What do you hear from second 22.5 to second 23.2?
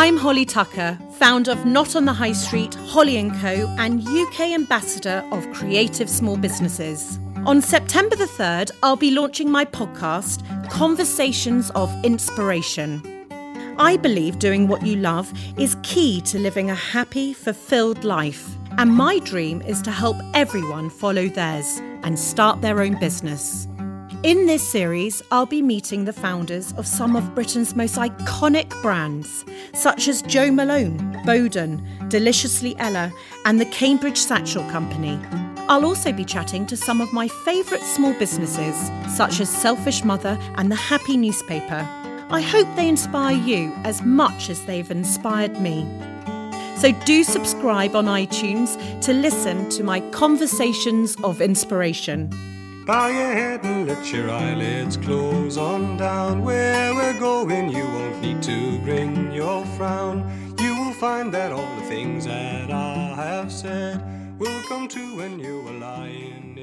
their own